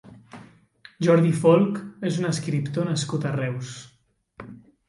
[1.07, 3.79] Jordi Folck és un escriptor nascut a Reus.